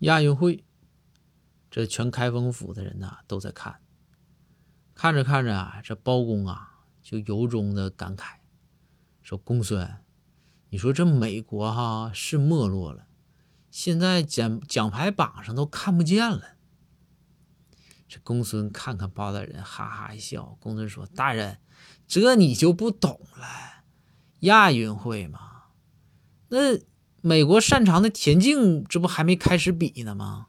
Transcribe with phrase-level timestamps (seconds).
[0.00, 0.64] 亚运会，
[1.70, 3.80] 这全开封府的人呐都在看，
[4.94, 8.36] 看着看着啊，这包公啊就由衷的感慨，
[9.22, 9.98] 说：“公孙，
[10.70, 13.06] 你说这美国哈是没落了，
[13.70, 16.56] 现在奖奖牌榜上都看不见了。”
[18.08, 20.56] 这公孙看看包大人，哈哈一笑。
[20.60, 21.58] 公孙说：“大人，
[22.06, 23.84] 这你就不懂了，
[24.40, 25.64] 亚运会嘛，
[26.48, 26.78] 那……”
[27.22, 30.46] 美国擅长的田径，这不还没开始比呢吗？